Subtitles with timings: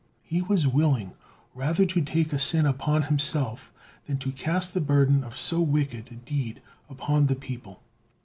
[0.23, 1.13] He was willing
[1.53, 3.71] rather to take a sin upon himself
[4.07, 7.83] than to cast the burden of so wicked a deed upon the people.